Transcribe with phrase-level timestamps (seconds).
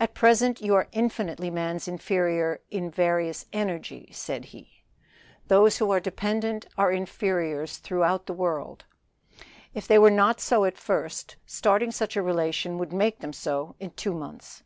[0.00, 4.84] "At present you are infinitely man's inferior in various energy," said he.
[5.46, 8.86] "Dependents are inferiors throughout the world."
[9.74, 13.74] If they were not so at first starting such a relation would make them so
[13.78, 14.62] in two months.